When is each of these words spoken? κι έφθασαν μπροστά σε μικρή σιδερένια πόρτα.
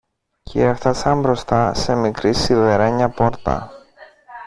κι 0.43 0.59
έφθασαν 0.59 1.21
μπροστά 1.21 1.73
σε 1.73 1.95
μικρή 1.95 2.33
σιδερένια 2.33 3.09
πόρτα. 3.09 3.71